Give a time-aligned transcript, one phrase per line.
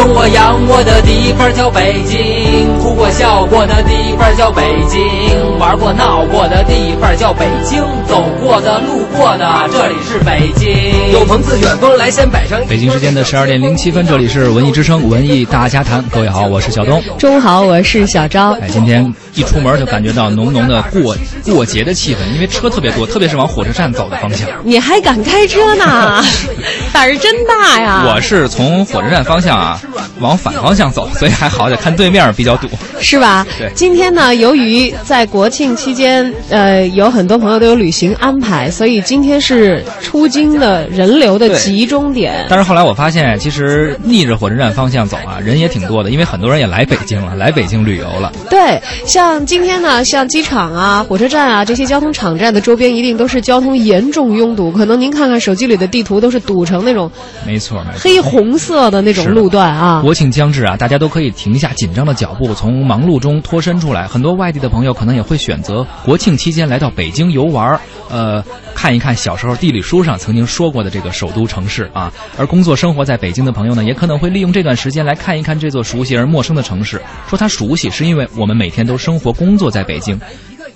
[0.00, 11.12] 生我养我的地方叫北京，哭过笑过的地方叫北京，玩过闹过的地方叫北京，走过的路过的这里是北京。
[11.12, 12.58] 有朋自远方来，先摆上。
[12.66, 16.02] 北京时间的十二点零七分，这里是文艺之声文艺大家谈。
[16.04, 17.02] 各位好，我是小东。
[17.18, 18.52] 中午好，我是小昭。
[18.52, 21.16] 哎，今天一出门就感觉到浓浓的过
[21.46, 24.48] 过节的气氛，因为车特别多，特别是往火车站走的方向。
[24.64, 26.22] 你还敢开车呢？
[26.92, 28.04] 胆儿真大呀！
[28.06, 29.80] 我是从火车站方向啊
[30.18, 32.68] 往反方向走，所以还好点，看对面比较堵，
[33.00, 33.46] 是吧？
[33.58, 33.70] 对。
[33.74, 42.44] 今天呢，由于在国庆期间，呃，有很多朋友都有旅行安排，所以今天是出京的人流的集中点。
[42.48, 48.32] 但是后来我发现，其实逆着火车站方向走啊，人也挺多的，因为很多人也来北京了，来北京旅游了。
[48.50, 54.70] 对，像今天呢，像机场啊、火车站啊这些交通场站的周边，一定都是交通严重拥堵。
[54.70, 57.10] 可能您看看手机里的地图，都是堵成那种
[57.46, 60.02] 没错，没错，黑红色的那种路段啊。
[60.02, 64.06] 国庆将至啊，大家都可以停下紧张的脚步，从忙碌中脱身出来。
[64.06, 72.12] 很多外地的朋友可能也会选择国庆期间来到北京游玩，呃，看一看小时候地理书上曾经说过的这个首都城市啊。
[72.36, 77.00] 而工作生活在北京的朋友呢，也可能会利用这段时间来看一看这座熟悉而陌生的城市。
[77.28, 80.18] 说它熟悉，是因为我们每天都生生活工作在北京。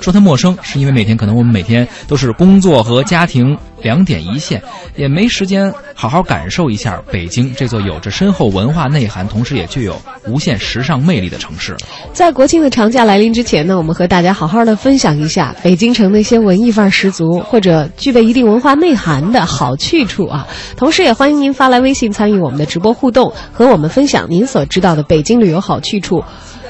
[0.00, 4.60] 说它陌生，是因为每天可能我们每天都是工作和家庭两点一线，
[4.96, 9.96] 也没时间好好感受一下北京这座有着深厚文化内涵，同时也具有
[10.26, 11.76] 无限时尚魅力的城市。
[12.12, 20.44] 在国庆的长假来临之前呢，我们和大家好好的分享一下北京城那些文艺范儿十足或者具备一定文化内涵的好去处啊。
[20.76, 26.22] 同时，也欢迎您发来微信参与我们的直播互动，和我们分享您所知道的北京旅游好去处。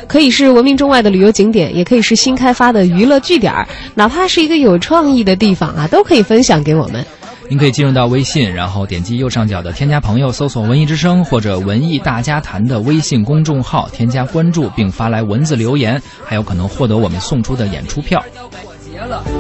[0.07, 3.53] 可以是闻名中外的旅游景点，也可以是新开发的娱乐据点，
[3.95, 7.05] 哪怕是一个有创意的地方啊，都可以分享给我们。
[7.49, 18.25] 您可以进入到微信，然后点击右上角的添加朋友，搜索“文艺之声”或者“文艺大家谈”的微信公众号，添加关注并发来文字留言，还有可能获得我们送出的演出票。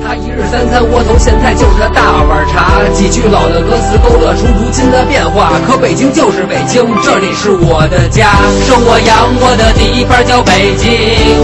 [0.05, 2.83] 他一日三餐窝头，现在就是大碗茶。
[2.93, 5.53] 几句老的歌词勾勒出如今的变化。
[5.67, 8.35] 可北京就是北京，这里是我的家。
[8.67, 10.91] 生我养我的地方叫北京，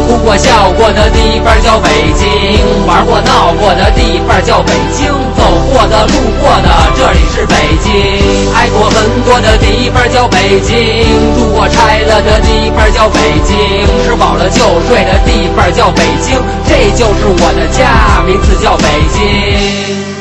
[0.06, 5.06] 哭过笑过的地方叫北京，玩过闹过的地方叫北京，
[5.50, 8.54] 走过的路过的这里是北京。
[8.54, 10.76] 爱过很多的地方叫北京，
[11.36, 13.56] 住过拆了的地方叫北京，
[14.04, 18.22] 吃饱了就睡的地方叫北京，这就是我的家。
[18.24, 20.19] 名字叫北京。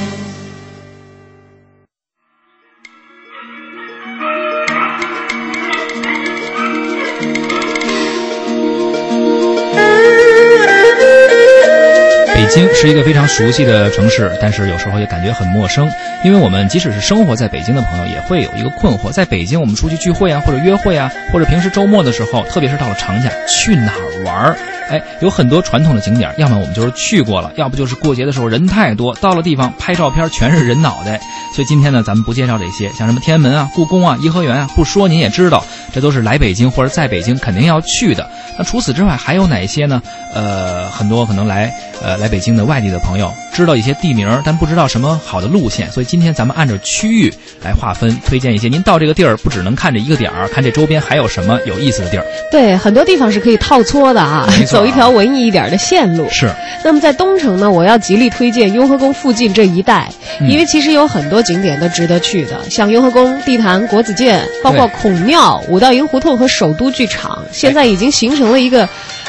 [12.50, 15.90] 京是一个非常熟悉的城市，但是有时候也感觉很陌生。
[16.24, 24.58] 因为我们即使是生活在北京的朋友，也会有一个困惑：在北京，我们出去聚会啊，或者约会啊，或者平时周末的时候，特别是到了长假，去哪儿玩儿？
[24.90, 31.20] 哎，有很多传统的景点，要么我们就是去过了，要不就是过节的时候人太多，到了地方拍照片全是人脑袋。
[31.56, 35.64] 所以今天呢，咱们不介绍这些，像什么天安门啊、故宫啊、颐和园啊，不说您也知道，
[35.94, 38.30] 这都是来北京或者在北京肯定要去的。
[38.58, 40.02] 那除此之外还有哪些呢？
[40.34, 45.92] 呃，很多可能来呃来北京的外地的朋友知道一些地名，但不知道什么好的路线。
[45.92, 47.34] 所以今天咱们按照区域
[47.64, 48.68] 来划分，推荐一些。
[48.68, 52.26] 您到这个地儿不只能看这一个点儿，看这周边还有什么有意思的地儿。
[52.52, 54.48] 对，很多地方是可以套搓的啊，
[54.80, 56.28] 走一条文艺一点的线路。
[56.30, 56.50] 是。
[56.84, 60.10] 那么在东城呢，我要极力推荐雍和宫附近这一带，
[60.42, 68.88] 因为其实有很多景点都值得去的，像雍和宫、地坛、国子监，包括孔庙、五道营胡同和首都剧场，现在已经形成了一个，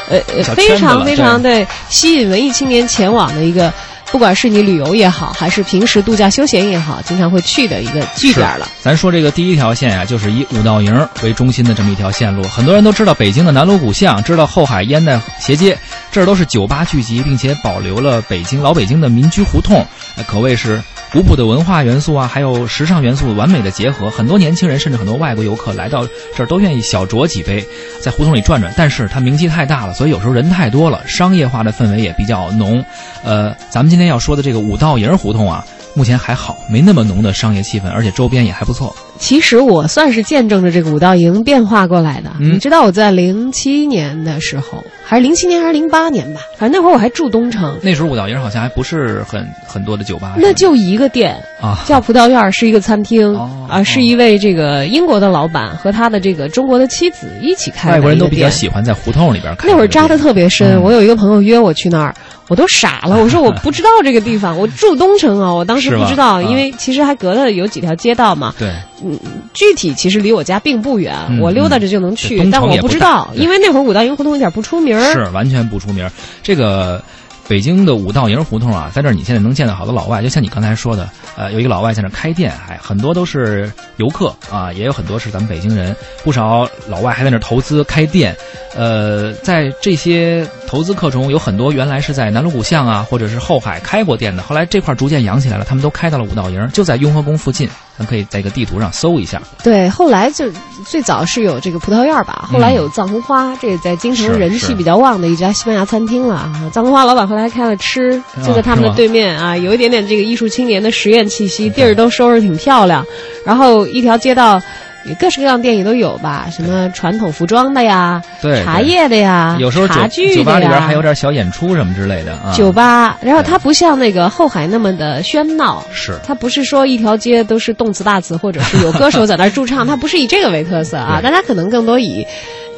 [0.08, 3.72] 呃呃，非常非常对吸引文艺青年前往的一个。
[4.10, 8.68] 不管是你旅游也好，还是平时度假休闲也好，经常会去的一个据点了。
[8.80, 12.42] 咱说这个第一条线啊，就是以五道营为中心的这么一条线路。
[12.42, 15.78] 很多人都知道北京的南锣鼓巷，知道后海烟袋斜街，
[16.10, 19.86] 这儿都是酒吧聚集，并且保留了北京老北京的民居胡同，
[20.26, 20.82] 可谓是。
[21.12, 27.66] 古朴的文化元素啊，还有时尚元素完美的结合，很多年轻人甚至很多外国游客来到这儿都愿意小酌几杯，
[28.00, 28.72] 在胡同里转转。
[28.76, 32.84] 但是它名气太大了，所以有时候人太多了，商业化的氛围也比较浓。
[33.24, 35.64] 呃，咱们今天要说的这个五道营胡同啊。
[35.94, 38.94] 目前还好，没那么浓的商业气氛，而且周边也还不错。
[39.20, 42.32] 其实我算是见证着这个五道营变化过来的。
[42.40, 46.40] 你知道我在零七年的时候，还是零七年还是零八年吧？
[46.56, 47.78] 反正那会儿我还住东城。
[47.82, 50.34] 那时候五道营好像还不是很很多的酒吧。
[50.38, 53.36] 那就一个店啊，叫葡萄院，是一个餐厅
[53.68, 57.96] 啊，是一位这个英国的老板和他的这个中国的妻子一起开的。
[57.96, 59.68] 外国人都比较喜欢在胡同里边开。
[59.68, 62.14] 那会儿扎的特别深，我有一个朋友约我去那儿。
[62.50, 68.52] 我都傻了，我说我不知道这个地方，我住东城啊，我当时不知道，啊因为其实还隔了有几条街道嘛。
[68.58, 68.74] 对，
[69.04, 69.16] 嗯，
[69.54, 75.12] 具体其实离我家并不远，嗯我溜达着就能去，但我不知道，因为那会儿五道营胡同有点不出名儿。
[75.12, 76.10] 是完全不出名儿。
[76.42, 77.00] 这个
[77.46, 85.94] 北京的五道营胡同啊，在这儿你现在能见到好多老外，就像你刚才说的，呃，有一个老外在那开店，还很多都是游客啊，也有很多是咱们北京人，
[86.24, 88.36] 不少老外还在那投资开店。
[88.74, 97.68] 呃，在这些投资客中，有很多原来是在南锣鼓巷啊，或者是后海开过店的，后来这块逐渐养起来了，他们都开到了五道营，就在雍和宫附近，
[97.98, 99.42] 咱可以在一个地图上搜一下。
[99.64, 100.48] 对，后来就
[100.86, 106.70] 最早是有这个葡萄院儿吧，后来有藏红花，这也在京城人气比较旺的一家西班牙餐厅了啊。
[106.72, 113.04] 藏红花老板后来还开了吃，就在他们的对面啊，有一点点这个艺术青年的实验气息，地儿都收拾挺漂亮，
[113.44, 114.62] 然后一条街道。
[115.04, 122.52] 也各式各样的店也都有吧，什么传统服装的呀，对茶叶的呀，有时候茶具吧里边还有点小演出什么之类的啊。
[122.54, 132.26] 酒吧，然后它不像那个后海那么的喧闹，是它不是说一条街都是动词大词，或者是有歌手在那儿驻唱， 它不是以这个为特色啊，对大家可能更多以，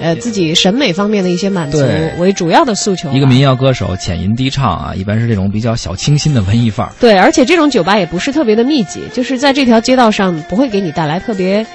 [0.01, 1.85] 呃，自己审美方面的一些满足
[2.19, 3.11] 为主要的诉求。
[3.13, 6.93] 一个民谣歌手浅吟低唱啊，一般是这种比较小清新的文艺范儿。
[7.01, 11.67] 对，而且这种酒吧也不是特别的密集，就是在这条街道上不会给你带来特别。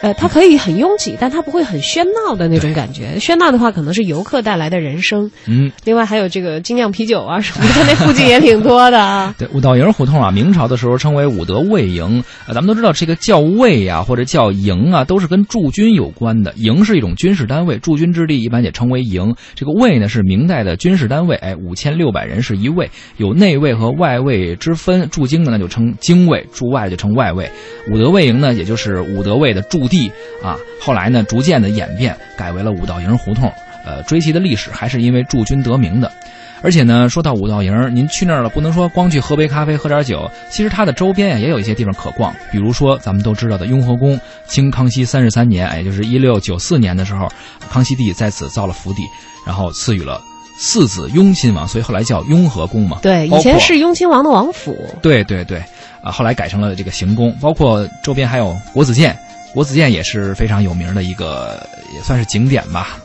[0.00, 3.16] 呃，它可以很拥挤，但它不会很喧闹的那种感觉。
[3.18, 5.30] 喧闹的话，可能是游客带来的人声。
[5.46, 9.34] 嗯，另外还有这个精酿啤酒啊什么的，那附近也挺多的啊。
[9.38, 12.22] 对，五道营胡同啊，明朝的时候称为武德卫营。
[12.46, 16.52] 呃，咱们都知道这个叫卫呀、或者叫营啊，都是跟驻军有关的。
[16.56, 19.34] 营是一种军事单位，驻军之地一般也称为营。
[19.54, 25.08] 这个卫呢是明代的军事单位，哎，五千六百人是一卫，有内卫和外卫之分。
[25.10, 27.50] 驻京的那就称京卫，驻外就称外卫。
[27.90, 30.12] 武德卫营呢，也就是武德卫的驻地
[30.42, 30.56] 啊。
[30.80, 33.50] 后来呢，逐渐的演变，改为了五道营胡同。
[33.84, 36.12] 呃，追其的历史还是因为驻军得名的。
[36.60, 44.18] 而且呢，说到五道营，您去那儿了，不能说光去喝杯咖啡、喝点酒，其实它的周边呀也有一些地方可逛，比如说咱们都知道的雍和宫。
[44.46, 47.28] 清康熙三十三年，也就是一六九四年的时候，
[47.70, 49.02] 康熙帝在此造了府邸，
[49.46, 50.20] 然后赐予了
[50.58, 52.98] 四子雍亲王，所以后来叫雍和宫嘛。
[53.00, 54.76] 对，以前是雍亲王的王府。
[55.00, 55.62] 对对对，
[56.02, 59.16] 啊，后来改成了这个行宫，包括周边还有国子监，
[59.52, 62.98] 国子监也是非常有名的一个，也算是景点吧。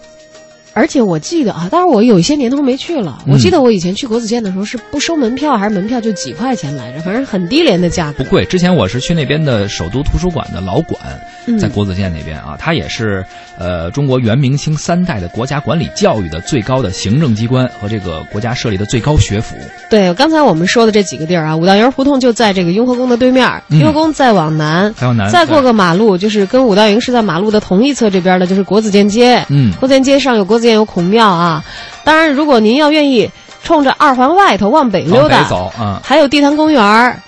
[0.73, 3.19] 而且我记得啊，当然我有一些年头没去了。
[3.27, 8.23] 嗯我记得我以前去国子监的时候是不收门票，还是门票就几块钱来着，反正很低廉的价格。
[8.23, 10.99] 不贵，之前我是去那边的首都图书馆的老馆，
[11.45, 13.25] 嗯在国子监那边啊，它也是
[13.57, 19.55] 呃中国元明清三代的国家管理教育的最高的行政机关和这个国家设立的最高学府。
[19.89, 29.45] 对，刚才我们说的这几个地儿啊，五道营胡同就在这个雍和宫的对面，嗯雍和宫再往南，再往南再过个马路，就是跟五道营是在马路的同一侧这边的，就是国子监街。
[29.49, 31.63] 嗯国子监街上有国子监有孔庙啊。
[32.06, 33.30] 当然，如果您要愿意
[33.63, 37.21] 冲着二环外头往北溜达，走啊，还有地坛公园儿，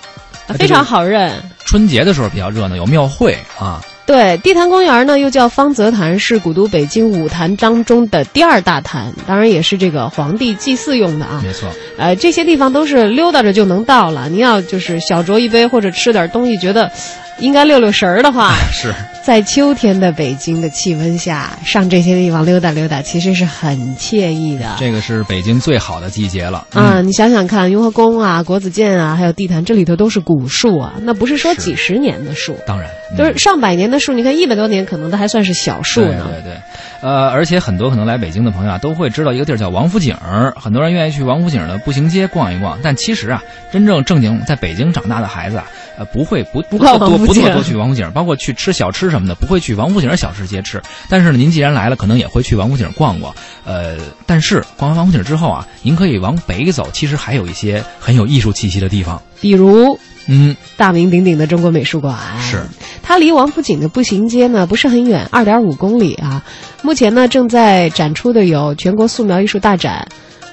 [0.48, 1.32] 这个非常好认。
[1.64, 3.82] 春节的时候比较热闹，有庙会啊。
[4.06, 11.40] 对，地坛公园呢又叫方泽坛，是古都北京五坛当中的第二大坛，当然也是这个皇帝祭祀用的啊。
[11.42, 11.68] 没错，
[11.98, 14.28] 呃，这些地方都是溜达着就能到了。
[14.28, 16.88] 您要就是小酌一杯或者吃点东西，觉得
[17.38, 18.92] 应该溜溜神儿的话， 是
[19.22, 24.76] 在秋天的北京的气温下，上这些地方溜达溜达，其实是很惬意的。
[24.78, 34.12] 这个是北京最好的季节了啊，你想想看，雍和宫啊、国子监啊，还有地坛，这里头都是古树啊，那不是说几十年的树，当然嗯就是上百年的树。
[34.12, 36.28] 你看一百多年，可能都还算是小树对呢。
[36.30, 36.60] 对对，
[37.06, 42.80] 呃，而且很多可能来北京的朋友啊，都会知道一个地儿叫王府井儿，很多人愿意去王府井的步行街逛一逛。
[42.82, 45.66] 但其实啊，真正正经在北京长大的孩子啊，
[45.98, 50.82] 呃，不会不不逛多不做多去王府井，包括去吃小吃什么的，不会去王府井小吃街吃。
[51.08, 53.32] 但是呢，您既然来了，可能也会去王府井逛逛。
[53.64, 53.96] 呃，
[54.26, 59.22] 但是逛完王府井之后啊，您可以往北走，其实还有一些很有艺术气息的地方。
[59.40, 59.96] 比如
[60.28, 62.62] 嗯，大名鼎鼎的中国美术馆，是
[63.02, 66.44] 它离王府井的步行街呢不是很远，二点五公里啊。
[66.82, 70.06] 目前呢正在展出的有全国素描艺术大展。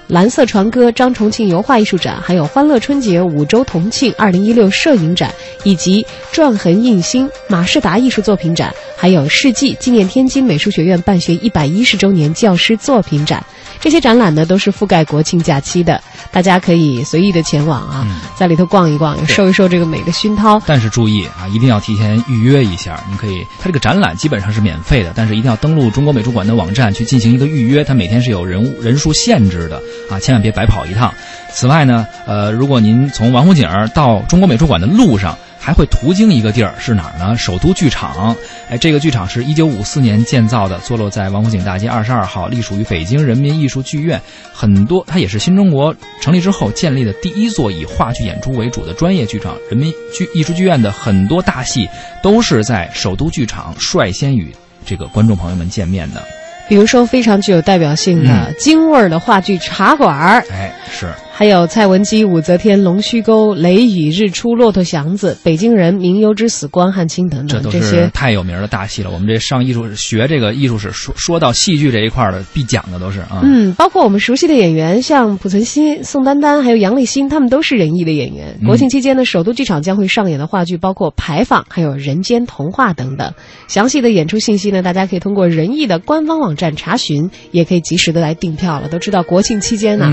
[0.07, 13.43] 蓝色船歌张重庆油画艺术展，还有欢乐春节五洲同庆二零一六摄影展，以及壮痕印星马士达艺术作品展，还有世纪纪念天津美术学院办学一百一十周年教师作品展。
[13.79, 16.01] 这些展览呢都是覆盖国庆假期的，
[16.31, 20.61] 大家可以随意的前往啊，嗯在里头逛一逛，受一受这个美的熏陶。
[20.65, 23.03] 但是注意啊，一定要提前预约一下。
[23.07, 31.13] 您可以，它这个展览基本上是免费的，但是一定要登录中国美术馆的网站去进行一个预约，它每天是有人物人数限制的啊，千万别白跑一趟。
[31.51, 37.37] 此外呢，呃，如果您从王府井儿到中国美术馆的路上还会途经一个地儿，是哪儿呢？
[37.37, 38.35] 首都剧场。
[38.69, 44.21] 哎，这个剧场是一九五四年建造的，坐落在王府井大街二十二号，隶属于北京人民艺术剧院。
[44.51, 49.55] 很多，它也是新中国成立之后建立的第一座以话剧演出为主的专业剧场。
[49.69, 51.87] 人民剧艺术剧院的很多大戏
[52.21, 54.53] 都是在首都剧场率先与
[54.85, 56.21] 这个观众朋友们见面的。
[56.67, 61.09] 比如说非常具有代表性的京味儿的话剧《茶馆》，哎，是。
[61.35, 69.09] 还有蔡文姬、武则天、龙须沟、雷雨、日出、骆驼祥子、北京人、名优之死、关汉卿等等，这都是太有名的大戏了。
[69.09, 73.41] 我们这上艺术学这个艺术史，说说到戏剧这一块的必讲的都是啊。
[73.41, 78.59] 嗯，包括我们熟悉的演员，像濮存昕、宋丹丹，还有杨立新，他们都是仁义的演员。
[78.63, 83.33] 国庆期间呢，首都剧场将会上演的话剧包括《牌坊》还有《人间童话》等等。
[83.67, 88.87] 详细的演出信息呢，大家可以通过仁义的官方网站查询，也可以及时的来订票了。
[88.87, 90.05] 都知道国庆期间呢，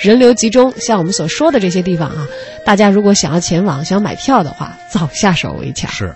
[0.00, 1.48] 人流集中，像我们所说。
[1.50, 2.28] 的这些地方啊，
[2.64, 5.90] 大家如果想要前往、想买票的话，早下手为强。
[5.90, 6.14] 是。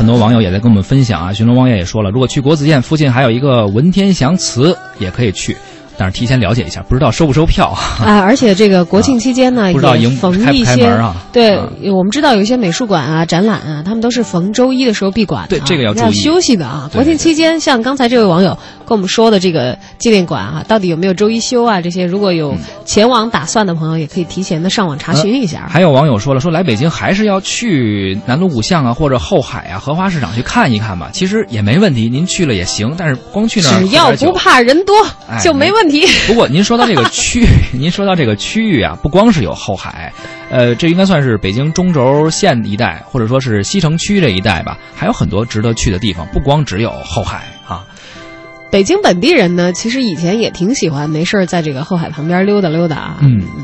[0.00, 5.54] 很多网友也在跟我们分享啊，寻龙王爷也说了，如果去国子监附近还有一个文天祥祠，也可以去。
[6.00, 8.20] 但是提前了解一下，不知道收不收票啊？
[8.20, 10.98] 而且这个国庆期间呢，不知道迎逢一些
[11.30, 11.58] 对，
[11.92, 16.88] 我们知道有一些美术馆啊、展览啊，他们都是逢周一的时候闭馆，对这个要注意休息的啊。
[16.90, 21.82] 国庆期间，像刚才这位网友跟我们说的这个纪念馆啊，到底有没有周一休啊？
[21.82, 22.54] 这些如果有
[22.86, 25.68] 前往打算的朋友，也可以提前的上网查询一下。
[25.68, 31.10] 还有网友说了，说来北京还是要去南锣鼓巷啊，或者后海啊、荷花市场去看一看吧。
[31.12, 34.96] 其实也没问题，您去了也行，但是光去那儿只要不怕人多
[35.42, 35.89] 就没问题。
[36.26, 36.80] 不过您说。
[36.80, 40.10] 到这个 区域，您说到这个区域啊，不光是有后海，
[40.50, 47.59] 呃，这应该算是北京中轴线一带，或者说是西城区这一带吧，还有很多值得去的地方，不光只有后海啊。
[48.70, 53.18] 北京本地人呢，其实以前也挺喜欢没事儿在这个后海旁边溜达溜达啊，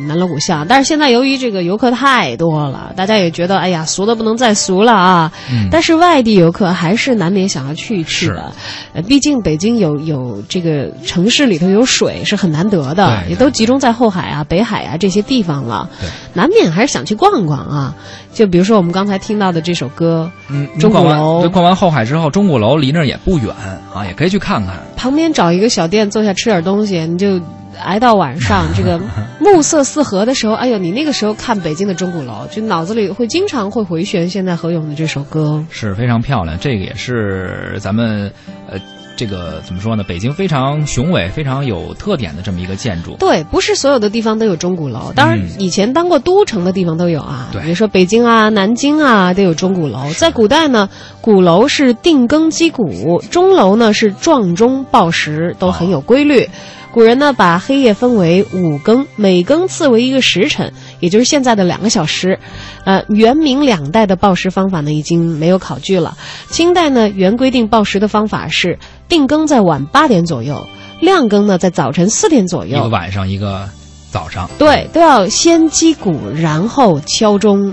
[0.09, 0.67] 南锣鼓巷。
[0.69, 5.33] 但是现在由于这个游客太多了，大家也觉得哎呀，俗的不能再俗了啊。
[5.71, 8.53] 但是外地游客还是难免想要去一去的，
[8.95, 15.89] 呃，毕竟北京有有这个城市里头有水是很难得的，也都集中在后海啊、北海啊这些地方了，
[16.35, 17.95] 难免还是想去逛逛啊。
[18.35, 21.41] 就比如说我们刚才听到的这首歌，嗯，钟鼓楼。
[21.41, 23.49] 对，逛完后海之后，钟鼓楼离那儿也不远
[23.95, 24.75] 啊，也可以去看看。
[24.97, 27.41] 旁边找一个小店坐下吃点东西，你就
[27.79, 28.99] 挨到晚上这个
[29.39, 36.59] 暮色四合的时候，哎呦，你那个时候看北京的钟鼓楼，就脑子里会经常会回旋现在何勇的这首歌，是非常漂亮。
[36.59, 38.33] 这个也是咱们
[38.69, 38.81] 呃。
[39.17, 40.05] 这个怎么说呢？
[40.05, 43.17] 北京非常雄伟、非常有特点的这么一个建筑。
[43.19, 45.13] 对，不是所有的地方都有钟鼓楼。
[45.17, 47.49] 当然，以前当过都城的地方都有啊。
[47.51, 50.13] 对，比如说北京啊、南京啊，都有钟鼓楼。
[50.19, 50.89] 在古代呢，
[51.21, 56.49] 鼓楼是定更击鼓，钟楼呢是撞钟报时，都很有规律。
[56.93, 62.39] 古人呢，把黑夜分为五更，每更次为一个时辰，也就是现在的两个小时。
[62.85, 66.17] 呃，元明两代的报时方法呢，已经没有考据了。
[66.51, 70.67] 清代呢，原规定报时的方法是定更在晚八点左右，
[71.01, 72.79] 亮更呢在早晨四点左右。
[72.79, 73.69] 一个晚上，一个
[74.11, 74.49] 早上。
[74.59, 77.73] 对，都要先击鼓，然后敲钟，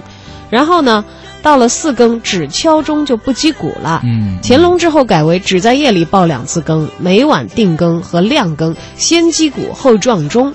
[0.50, 1.04] 然后呢。
[1.44, 4.00] 到了四更，只敲钟就不击鼓了。
[4.06, 10.54] 嗯，乾隆之后改为只在夜里报两次更，每晚定更和亮更，先击鼓后撞钟。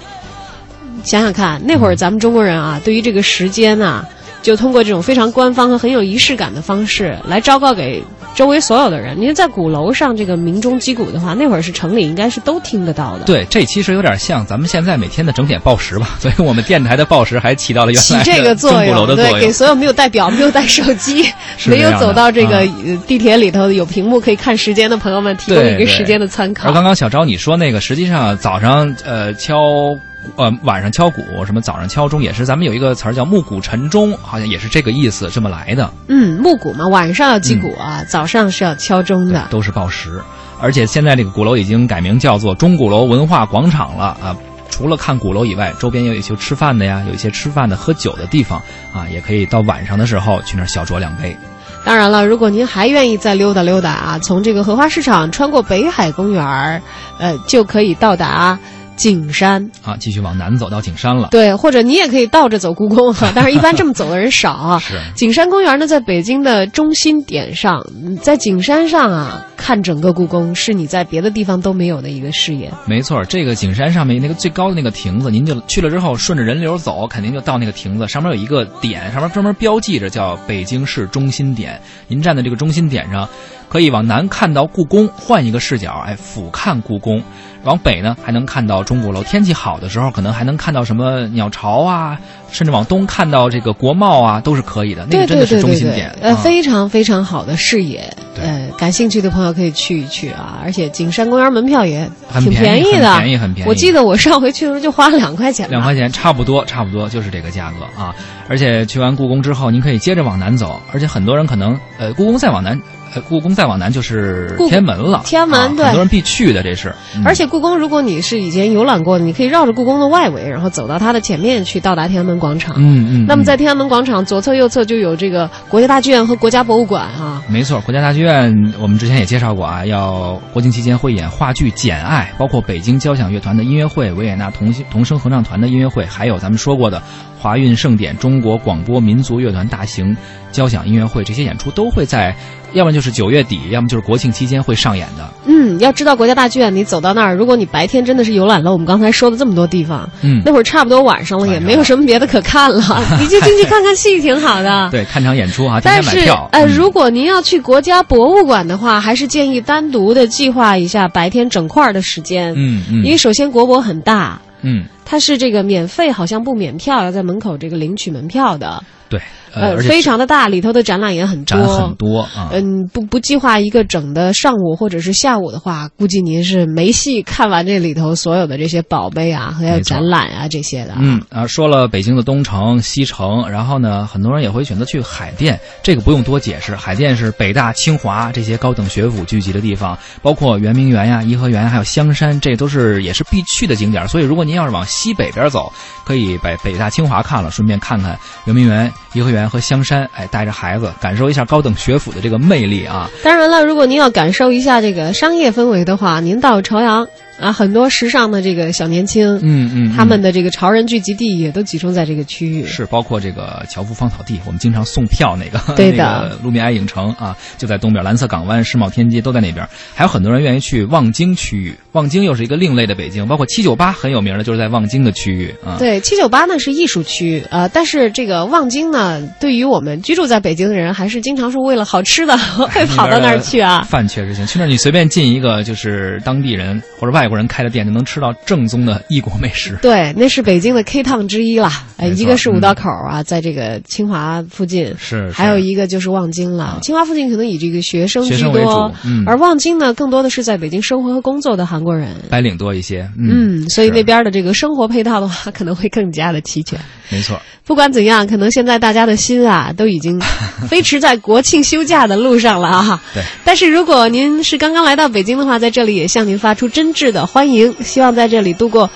[1.05, 4.09] 想想看，那会儿咱们中国人啊，对于这个时间啊。
[4.41, 8.05] 就通过这种非常官方和很有仪式感的方式来昭告给
[8.37, 9.21] 周围所有的人。
[9.21, 13.25] 你看，在鼓楼上这个鸣钟击鼓的话，那会儿是城里应该是都听得到的。
[13.25, 16.17] 对，这其实有点像咱们现在每天的整点报时吧。
[16.23, 21.29] 所以我们电台的报时还起到了原来起这个作用，对，给所有没有带表、没有带手机、
[21.67, 22.65] 没有走到这个
[23.09, 26.69] 地铁里头有屏幕可以看时间的朋友们提供一个时间的参考。
[26.69, 29.99] 而刚刚小昭你说那个，实际上早上呃敲。
[30.37, 35.91] 呃，晚上敲鼓，什么早上敲钟，也是咱们有一个词儿叫暮鼓晨钟，好像也是这个意思，这么来的。
[36.09, 40.21] 嗯，暮鼓嘛，晚上要击鼓啊，早上是要敲钟的，都是报时。
[40.61, 44.37] 而且现在这个鼓楼已经改名叫做钟鼓楼文化广场了啊。
[44.71, 48.61] 除了看鼓楼以外，周边也有一些吃饭的呀，有一些吃饭的、喝酒的地方
[48.93, 51.37] 啊，也可以到晚上的时候去那儿小酌两杯。
[51.85, 56.83] 当然了，如果您还愿意再溜达溜达啊，从这个荷花市场穿过北海公园儿，
[57.19, 58.59] 呃，就可以到达
[58.99, 59.71] 景山。
[59.83, 61.29] 啊，继续往南走到景山了。
[61.31, 64.79] 对，或者你也可以倒着走故宫哈， 但是一般这么走的人少啊。
[64.85, 72.71] 是景山公园呢，在北京的中心点上，嗯在景山上啊，看整个故宫是你在别的地方都没有的一个视野。
[72.87, 81.81] 没错，这个景山上面那个最高的那个亭子，您就去了之后，顺着人流走，肯定就到那个亭子，上面有一个点，上面专门标记着叫北京市中心点。
[82.09, 83.29] 您站在这个中心点上，
[83.69, 87.23] 可以往南看到故宫，换一个视角，哎，俯瞰故宫。
[87.65, 89.23] 往北呢，还能看到钟鼓楼。
[89.25, 92.19] 天气好的时候，可能还能看到什么鸟巢啊，
[92.51, 95.07] 甚至往东看到这个国贸啊，都是可以的。
[95.11, 98.11] 那个真的是对对对对中心点，，呃，啊非常非常好的视野。
[98.35, 108.15] 对呃，感兴趣的朋友可以去一去啊，而且景山公园门票也挺很便宜宜的，很便宜很便宜我记得我上回去的时候就花了两块钱，两块钱差不多，差不多就是这个价格啊。
[108.49, 112.81] 而且去完故宫之后，您可以接着往南走，而且很多人可能呃，故宫再往南，
[113.15, 115.21] 呃，故宫再往南就是天安门了。
[115.25, 116.95] 天安门很多人必去的，这是。
[117.15, 122.77] 嗯而且故宫，如果你是以前游览过的，你可以绕着故宫的外围，然后走到它的前面去，到达天安门广场。
[122.79, 127.43] 嗯嗯，那么嗯在天安门广场左侧、右侧就有这个国家大剧院和国家博物馆啊。
[127.49, 137.03] 没错，国家大剧院我们之前也介绍过啊，要国庆期间会演话剧《简爱》，包括北京交响乐团的音乐会、维也纳童童声合唱团的音乐会，还有咱们说过的
[137.39, 140.17] 华韵盛典中国广播民族乐团大型
[140.51, 142.35] 交响音乐会，这些演出都会在，
[142.73, 145.33] 要么就是九月底，要么就是国庆期间会上演的。
[145.47, 152.83] 嗯，要知道国家大剧院，你走到那儿，如果你白天真的是游览了我们刚才说的这么多地方，嗯，那会儿差不多晚上了，也没有什么别的可看了，
[153.21, 154.89] 你就进去看看戏挺好的。
[154.91, 156.49] 对，看场演出啊，提但是前买票。
[156.53, 169.21] 呃，嗯如果您要去国家博物馆的话，还是建议单独的计划一下白天整块的时间，嗯嗯因为首先国博很大，嗯，它是这个免费，好像不免票，要在门口这个领取门票的，对，
[169.61, 172.51] 呃，非常的大，里头的展览也很多，展很多啊。
[172.53, 180.99] 嗯，不不计划一个整的上午或者是下午的话，估计您是没戏看完这里头所有的这些宝贝啊，还有展览啊这些的啊。
[181.01, 194.07] 嗯啊，说了北京的东城、西城，然后呢，很多人也会选择去海淀，这个不用多解释，海淀是北大、清华这些高等学府聚集的地方，包括圆明园呀、颐和园，还有香山，这都是也是必去的景点。
[194.09, 195.73] 所以，如果您要是往西北边走，
[196.05, 203.11] 可以把北大、清华看了，顺便看看圆明园、颐和园和香山，哎，带着孩子感受一下高等学府的这个魅力啊。
[203.23, 207.07] 当然了，如果您要感受一下这个商业氛围的话，您到朝阳
[207.39, 212.67] 啊，很多时尚的这个小年轻，嗯嗯，他们的这个潮人聚集地也都集中在这个区域。
[212.67, 219.67] 是包括这个樵夫芳草地，我们经常送票那个， 对的那个路面爱影城啊，就在东边，蓝色港湾、世贸天阶都在那边。
[219.95, 225.77] 还有很多人愿意去望京区域，望京又是一个另类的北京，包括七九八很有名的，就是在望京的区域啊。
[225.79, 232.37] 对，七九八呢是艺术区，呃，但是这个望京呢，对于我们居住在北京的人，还是经常是为了好吃的
[232.69, 233.83] 会跑到那儿去啊。
[233.83, 239.79] 饭确实行，去那儿你随便进一个就是当地人或者外国人开的店，就能吃到正宗的异国美食。
[239.83, 241.71] 对，那是北京的 K Town 之一了。
[241.97, 246.65] 哎，一个是五道口啊，在这个清华附近，是，还有一个就是望京了。
[246.65, 248.93] 啊清华附近可能以这个学生居多
[249.27, 252.17] 而望京呢，更多的是在北京生活和工作的韩国人。
[252.31, 256.79] 白领多一些，嗯，所以那边的这个生活配套的话，可能会更加的齐全。
[257.11, 257.41] 没错。
[257.67, 260.21] 不管怎样，可能现在大家的心啊，都已经
[260.69, 263.03] 飞驰在国庆休假的路上了啊。
[263.13, 263.23] 对。
[263.45, 268.91] 但是如果您是刚刚来到北京的话，在这里也向您发出真挚的欢迎，希望在这里度过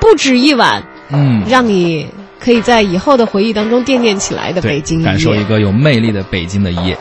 [0.00, 2.06] 不止一晚，嗯，让你
[2.38, 5.02] 可以在以后的回忆当中惦念起来的北京。
[5.02, 6.96] 感受一个有魅力的北京的一夜。